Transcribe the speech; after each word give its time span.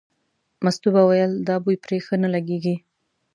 مستو 0.63 0.87
به 0.93 1.01
ویل 1.09 1.31
دا 1.47 1.55
بوی 1.63 1.77
پرې 1.83 1.97
ښه 2.05 2.15
نه 2.23 2.29
لګېږي. 2.35 2.75